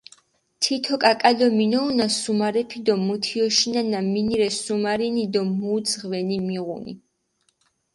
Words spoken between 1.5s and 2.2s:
მინმოჸუნა